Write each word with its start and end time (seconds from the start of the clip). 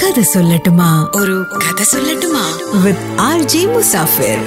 கதை 0.00 0.24
சொல்லட்டுமா? 0.34 1.16
ஒரு 1.16 1.46
கதை 1.48 1.86
சொல்லட்டுமா? 1.92 2.44
வித் 2.82 2.96
ஆர் 3.16 3.44
ஜே 3.44 3.64
முசாஃபிர் 3.64 4.44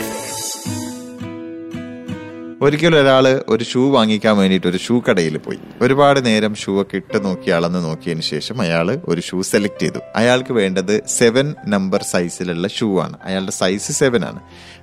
ഒരിക്കലും 2.63 2.97
ഒരാൾ 3.01 3.25
ഒരു 3.49 3.63
ഷൂ 3.63 3.81
വാങ്ങിക്കാൻ 3.93 4.37
വേണ്ടിയിട്ട് 4.37 4.67
ഒരു 4.67 4.77
ഷൂ 4.77 4.95
കടയിൽ 5.07 5.37
പോയി. 5.45 5.57
ഒരുപാട് 5.81 6.25
നേരം 6.25 6.53
ഷൂ 6.55 6.81
ഒക്കെ 6.81 6.95
ഇട്ട് 6.95 7.25
നോക്കി 7.25 7.49
അളന്ന് 7.49 7.79
നോക്കിയതിന് 7.85 8.21
ശേഷം 8.21 8.61
അയാൾ 8.61 8.87
ഒരു 9.07 9.21
ഷൂ 9.21 9.41
സെലക്ട് 9.41 9.81
ചെയ്തു. 9.81 9.99
അയാൾക്ക് 10.15 10.53
വേണ്ടത് 10.53 10.93
സെവൻ 11.07 11.47
നമ്പർ 11.67 12.03
സൈസിലുള്ള 12.11 12.67
ഷൂ 12.67 12.99
ആണ്. 12.99 13.17
അയാളുടെ 13.23 13.51
സൈസ് 13.51 13.91
സെവൻ 13.91 14.25
ആണ്. 14.25 14.39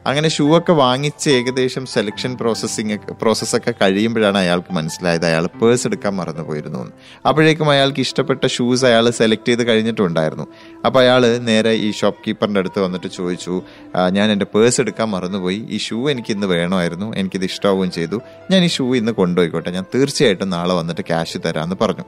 അങ്ങനെ 0.07 0.29
ഷൂ 0.35 0.45
ഒക്കെ 0.59 0.73
വാങ്ങിച്ച് 0.73 1.31
ഏകദേശം 1.31 1.87
സെലക്ഷൻ 1.87 2.37
പ്രോസസ്സിങ് 2.41 2.99
പ്രോസസ്സൊക്കെ 3.23 3.75
കഴിയുമ്പോഴാണ് 3.83 4.39
അയാൾക്ക് 4.39 4.75
മനസ്സിലായത് 4.75 5.27
അയാൾ 5.31 5.47
പേഴ്സ് 5.63 5.87
എടുക്കാൻ 5.87 6.15
മറന്നു 6.17 6.43
പോയിരുന്നു 6.43 6.93
അപ്പോഴേക്കും 7.29 7.71
അയാൾക്ക് 7.71 8.01
ഇഷ്ടപ്പെട്ട 8.01 8.47
ഷൂസ് 8.47 8.85
അയാൾ 8.91 9.11
സെലക്ട് 9.11 9.49
ചെയ്ത് 9.49 9.65
കഴിഞ്ഞിട്ടുണ്ടായിരുന്നു. 9.67 10.47
അപ്പോൾ 10.87 11.01
അയാൾ 11.01 11.23
നേരെ 11.51 11.73
ഈ 11.87 11.91
ഷോപ്പ് 11.93 12.21
കീപ്പറിന്റെ 12.27 12.61
അടുത്ത് 12.61 12.81
വന്നിട്ട് 12.81 13.07
ചോദിച്ചു 13.19 13.63
ഞാൻ 14.13 14.33
എന്റെ 14.33 14.47
പേഴ്സ് 14.55 14.81
എടുക്കാൻ 14.81 15.11
മറന്നുപോയി. 15.17 15.67
ഈ 15.71 15.79
ഷൂ 15.79 16.11
എനിക്ക് 16.11 16.33
ഇന്ന് 16.33 16.47
വേണമായിരുന്നു. 16.47 17.11
എനിക്കിത് 17.17 17.45
ഇഷ്ടമാവുകയും 17.71 17.93
ചെയ്തു. 17.99 18.17
ഞാൻ 18.51 18.61
ഈ 18.65 18.69
ഷൂ 18.69 18.85
ഇന്ന് 18.95 19.13
കൊണ്ടുപോയിക്കോട്ടെ. 19.13 19.71
ഞാൻ 19.71 19.85
തീർച്ചയായിട്ടും 19.95 20.51
നാളെ 20.51 20.75
വന്നിട്ട് 20.75 21.01
ക്യാഷ് 21.01 21.39
തരാമെന്ന് 21.47 21.77
പറഞ്ഞു. 21.81 22.05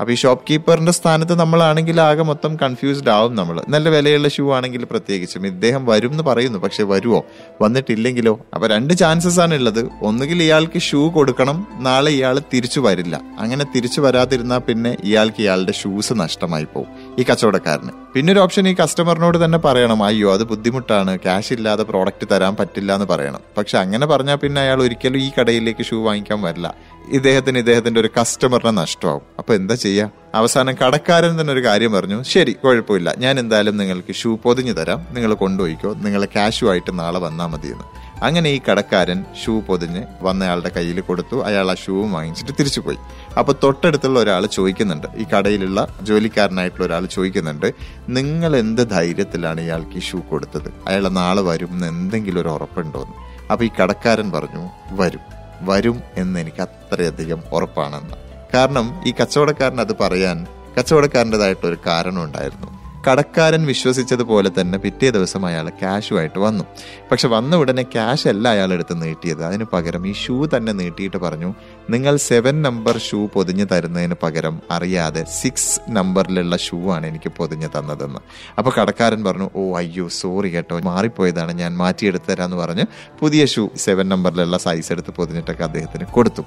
അപ്പോൾ 0.00 0.12
ഈ 0.12 0.14
ഷോപ്പ് 0.14 0.44
കീപ്പറിന്റെ 0.50 0.92
സ്ഥാനത്ത് 0.92 1.34
നമ്മളാണെങ്കിൽ 1.42 2.00
ആകെ 2.00 2.24
മൊത്തം 2.30 2.52
കൺഫ്യൂസ്ഡ് 2.62 3.10
ആവും 3.16 3.34
നമ്മൾ 3.40 3.56
നല്ല 3.68 3.88
വിലയുള്ള 3.88 4.28
ഷൂ 4.28 4.44
ആണെങ്കിൽ 4.56 4.84
പ്രത്യേകിച്ചും 4.84 5.46
ഇദ്ദേഹം 5.46 5.82
വരും 5.86 6.10
എന്ന് 6.10 6.24
പറയുന്നു. 6.24 6.58
പക്ഷെ 6.58 6.82
വരുമോ 6.92 7.20
വന്നിട്ടില്ലെങ്കിലോ? 7.62 8.34
അപ്പോൾ 8.54 8.68
രണ്ട് 8.74 8.94
ചാൻസസ് 9.02 9.40
ആണ് 9.40 9.54
ഉള്ളത്. 9.54 9.82
ഒന്നുകിൽ 10.02 10.42
ഇയാൾക്ക് 10.42 10.80
ഷൂ 10.88 11.02
കൊടുക്കണം 11.10 11.58
നാളെ 11.80 12.12
ഇയാൾ 12.18 12.36
തിരിച്ചു 12.54 12.80
വരില്ല. 12.80 13.14
അങ്ങനെ 13.38 13.64
തിരിച്ചു 13.76 14.00
വരാതിരുന്നാൽ 14.00 14.58
പിന്നെ 14.68 14.96
ഇയാൾക്ക് 15.04 15.40
ഇയാളുടെ 15.46 15.72
ഷൂസ് 15.72 16.12
നഷ്ടമായി 16.24 16.66
പോകും 16.74 16.90
ഈ 17.18 17.24
കച്ചവടക്കാരന്. 17.30 17.90
പിന്നെ 18.14 18.32
ഒരു 18.32 18.40
ഓപ്ഷൻ 18.40 18.68
ഈ 18.68 18.74
കസ്റ്റമറിനോട് 18.74 19.44
തന്നെ 19.44 19.58
പറയണം 19.58 20.02
അയ്യോ 20.02 20.32
അത് 20.32 20.42
ബുദ്ധിമുട്ടാണ് 20.42 21.18
ക്യാഷ് 21.18 21.52
ഇല്ലാതെ 21.52 21.82
പ്രോഡക്റ്റ് 21.82 22.26
തരാൻ 22.30 22.56
പറ്റില്ല 22.56 22.94
എന്ന് 22.94 23.06
പറയണം. 23.06 23.40
പക്ഷെ 23.58 23.78
അങ്ങനെ 23.78 24.06
പറഞ്ഞാൽ 24.06 24.36
പിന്നെ 24.36 24.60
അയാൾ 24.60 24.82
ഒരിക്കലും 24.82 25.18
ഈ 25.18 25.30
കടയിലേക്ക് 25.40 25.84
ഷൂ 25.84 26.04
വാങ്ങിക്കാൻ 26.04 26.42
വരില്ല. 26.42 26.74
ഇദ്ദേഹത്തിന് 27.08 27.58
ഇദ്ദേഹത്തിന്റെ 27.58 28.00
ഒരു 28.00 28.10
കസ്റ്റമറിനെ 28.20 28.70
നഷ്ടമാവും. 28.70 29.22
അപ്പൊ 29.46 29.54
എന്താ 29.54 29.74
ചെയ്യാ? 29.74 30.08
അവസാനം 30.34 30.74
കടക്കാരൻ 30.74 31.40
തന്നെ 31.40 31.52
ഒരു 31.52 31.64
കാര്യം 31.64 31.92
പറഞ്ഞു. 31.92 32.22
ശരി 32.22 32.52
കുഴപ്പമില്ല. 32.52 33.14
ഞാൻ 33.18 33.38
എന്തായാലും 33.38 33.76
നിങ്ങൾക്ക് 33.76 34.14
ഷൂ 34.14 34.36
പൊതിഞ്ഞു 34.36 34.72
തരാം. 34.72 35.06
നിങ്ങൾ 35.10 35.34
കൊണ്ടുപോയിക്കോ. 35.34 35.94
നിങ്ങൾ 35.94 36.24
ക്യാഷു 36.24 36.66
ആയിട്ട് 36.66 36.98
നാളെ 36.98 37.18
വന്നാൽ 37.18 37.46
മതിയെന്ന്. 37.46 37.84
അങ്ങനെ 38.24 38.50
ഈ 38.50 38.60
കടക്കാരൻ 38.70 39.24
ഷൂ 39.44 39.60
പൊതിഞ്ഞ് 39.60 40.02
വന്നയാളുടെ 40.22 40.68
കയ്യിൽ 40.68 41.00
കൊടുത്തു. 41.00 41.42
അയാൾ 41.42 41.70
ആ 41.70 41.74
ഷൂ 41.74 42.06
വാങ്ങിച്ചിട്ട് 42.06 42.52
തിരിച്ചു 42.60 42.80
പോയി 42.80 42.96
അപ്പൊ 43.38 43.54
തൊട്ടടുത്തുള്ള 43.62 44.20
ഒരാൾ 44.20 44.46
ചോദിക്കുന്നുണ്ട്. 44.46 45.06
ഈ 45.16 45.24
കടയിലുള്ള 45.36 45.98
ജോലിക്കാരനായിട്ടുള്ള 46.02 46.86
ഒരാൾ 46.86 47.06
ചോദിക്കുന്നുണ്ട് 47.06 47.74
നിങ്ങൾ 48.08 48.56
എന്ത് 48.56 48.90
ധൈര്യത്തിലാണ് 48.90 49.60
ഇയാൾക്ക് 49.60 49.96
ഈ 49.96 50.00
ഷൂ 50.00 50.20
കൊടുത്തത്? 50.20 50.74
അയാൾ 50.86 51.08
നാളെ 51.08 51.42
വരും 51.42 51.68
എന്ന് 51.72 51.86
എന്തെങ്കിലും 51.86 52.40
ഒരു 52.40 52.48
ഉറപ്പുണ്ടോ 52.48 53.02
എന്ന്? 53.02 53.46
അപ്പൊ 53.52 53.64
ഈ 53.64 53.70
കടക്കാരൻ 53.82 54.32
പറഞ്ഞു 54.32 54.68
വരും. 54.90 55.20
വരും 55.60 56.00
എന്ന് 56.16 56.40
എനിക്ക് 56.40 56.62
അത്രയധികം 56.62 57.42
ഉറപ്പാണെന്ന്. 57.52 58.25
കാരണം 58.56 58.86
ഈ 59.06 59.14
കച്ചവടക്കാരൻ 59.20 59.80
അത് 59.80 59.96
പറയാൻ 59.96 60.46
കച്ചവടക്കാരന്റെതായിട്ടൊരു 60.78 61.78
കാരണം 61.86 62.22
ഉണ്ടായിരുന്നു. 62.24 62.75
കടക്കാരൻ 63.08 63.66
വിശ്വസിച്ചതുപോലെ 63.66 64.50
തന്നെ 64.60 64.78
പിറ്റേ 64.78 65.10
ദിവസം 65.10 65.46
അയാൾ 65.46 65.68
ക്യാഷുമായിട്ട് 65.68 66.38
വന്നു. 66.38 66.64
പക്ഷെ 67.10 67.28
വന്ന 67.28 67.56
ഉടനെ 67.56 67.82
ക്യാഷ് 67.82 68.28
അല്ല 68.28 68.48
അയാൾ 68.48 68.72
എടുത്ത് 68.72 69.02
നീട്ടിയത്. 69.02 69.44
അതിന് 69.44 69.64
പകരം 69.64 70.06
ഈ 70.06 70.12
ഷൂ 70.12 70.46
തന്നെ 70.46 70.72
നീട്ടിയിട്ട് 70.72 71.16
പറഞ്ഞു 71.16 71.54
നിങ്ങൾ 71.90 72.16
സെവൻ 72.16 72.62
നമ്പർ 72.62 72.98
ഷൂ 72.98 73.26
പൊതിഞ്ഞ് 73.26 73.66
തരുന്നതിന് 73.72 74.14
പകരം 74.22 74.62
അറിയാതെ 74.70 75.24
സിക്സ് 75.24 75.80
നമ്പറിലുള്ള 75.88 76.56
ഷൂ 76.56 76.90
ആണ് 76.90 77.06
എനിക്ക് 77.06 77.32
പൊതിഞ്ഞ് 77.36 77.68
തന്നതെന്ന്. 77.78 78.18
അപ്പോൾ 78.58 78.72
കടക്കാരൻ 78.80 79.24
പറഞ്ഞു 79.24 79.50
ഓ 79.56 79.76
അയ്യോ 79.76 80.08
സോറി 80.08 80.48
കേട്ടോ. 80.48 80.78
മാറിപ്പോയതാണ്. 80.78 81.52
ഞാൻ 81.52 81.76
മാറ്റിയെടുത്ത് 81.76 82.32
തരാമെന്ന് 82.32 82.56
പറഞ്ഞ് 82.56 82.84
പുതിയ 83.20 83.46
ഷൂ 83.46 83.68
സെവൻ 83.76 84.08
നമ്പറിലുള്ള 84.08 84.58
സൈസ് 84.58 84.92
എടുത്ത് 84.92 85.10
പൊതിഞ്ഞിട്ടൊക്കെ 85.10 85.64
അദ്ദേഹത്തിന് 85.64 86.04
കൊടുത്തു. 86.04 86.44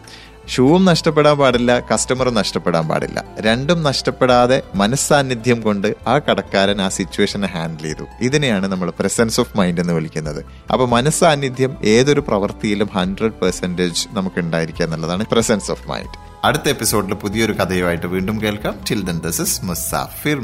ഷൂവും 0.47 0.85
നഷ്ടപ്പെടാൻ 0.85 1.37
പാടില്ല 1.37 1.79
കസ്റ്റമറും 1.79 2.33
നഷ്ടപ്പെടാൻ 2.33 2.87
പാടില്ല. 2.87 3.23
രണ്ടും 3.39 3.83
നഷ്ടപ്പെടാതെ 3.83 4.63
മനസ്സാന്നിധ്യം 4.75 5.61
കൊണ്ട് 5.61 5.95
ആ 6.07 6.17
കടക്കാരൻ 6.49 6.81
ആ 6.81 6.89
സിറ്റുവേഷനെ 6.89 7.47
ഹാൻഡിൽ 7.47 7.83
ചെയ്തു. 7.83 8.05
ഇതിനെയാണ് 8.21 8.67
നമ്മൾ 8.67 8.93
പ്രസൻസ് 8.99 9.39
ഓഫ് 9.39 9.57
മൈൻഡ് 9.57 9.81
എന്ന് 9.81 9.93
വിളിക്കുന്നത്. 9.93 10.45
അപ്പൊ 10.71 10.85
മനസ്സാന്നിധ്യം 10.85 11.77
ഏതൊരു 11.83 12.19
പ്രവൃത്തിയിലും 12.19 12.89
ഹൺഡ്രഡ് 12.93 13.37
പെർസെന്റേജ് 13.41 14.07
നമുക്ക് 14.11 14.39
ഉണ്ടായിരിക്കുക 14.39 14.85
എന്നുള്ളതാണ് 14.85 15.25
പ്രസൻസ് 15.31 15.71
ഓഫ് 15.71 15.89
മൈൻഡ് 15.89 16.17
അടുത്ത 16.43 16.69
എപ്പിസോഡിൽ 16.69 17.13
പുതിയൊരു 17.13 17.53
കഥയുമായിട്ട് 17.53 18.07
വീണ്ടും 18.07 18.41
കേൾക്കാം. 18.41 18.75
Till 18.89 19.03
then 19.03 19.19
this 19.19 19.41
is 19.41 19.65
Musafir 19.65 20.39